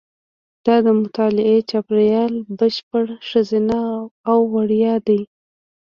دا 0.65 0.75
د 0.85 0.87
مطالعې 1.01 1.57
چاپېریال 1.69 2.33
بشپړ 2.59 3.05
ښځینه 3.29 3.79
او 4.29 4.39
وړیا 4.53 4.93
دی. 5.07 5.21